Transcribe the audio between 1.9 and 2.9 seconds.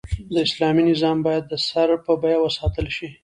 په بيه وساتل